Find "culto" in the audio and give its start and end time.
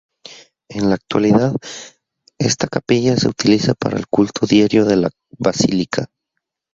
4.07-4.47